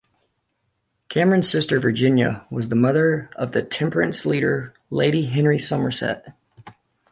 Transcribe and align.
Cameron's 1.09 1.47
sister 1.47 1.79
Virginia 1.79 2.47
was 2.49 2.69
the 2.69 2.75
mother 2.75 3.29
of 3.35 3.51
the 3.51 3.61
temperance 3.61 4.25
leader 4.25 4.73
Lady 4.89 5.27
Henry 5.27 5.59
Somerset. 5.59 6.35